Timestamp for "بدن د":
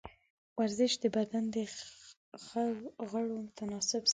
1.15-1.57